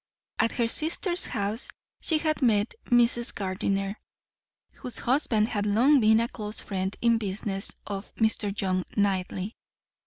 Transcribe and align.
At 0.39 0.53
her 0.53 0.67
sister's 0.67 1.27
house 1.27 1.69
she 2.01 2.17
had 2.17 2.41
met 2.41 2.73
Mrs. 2.85 3.35
Gardiner, 3.35 3.99
whose 4.71 4.97
husband 4.97 5.49
had 5.49 5.67
long 5.67 5.99
been 5.99 6.19
a 6.19 6.27
close 6.27 6.59
friend 6.59 6.97
in 7.03 7.19
business 7.19 7.71
of 7.85 8.11
Mr. 8.15 8.51
John 8.51 8.83
Knightley. 8.97 9.55